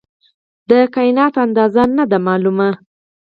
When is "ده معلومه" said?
2.11-2.69